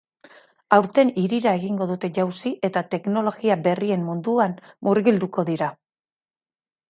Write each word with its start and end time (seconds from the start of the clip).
Aurten 0.77 1.09
hirira 1.23 1.51
egingo 1.57 1.85
dute 1.91 2.09
jauzi 2.15 2.51
eta 2.69 2.83
teknologia 2.95 3.57
berrien 3.67 4.05
munduan 4.07 4.55
murgilduko 4.89 5.45
dira. 5.51 5.69